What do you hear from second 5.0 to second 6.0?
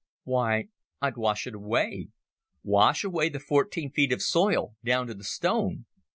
to the stone.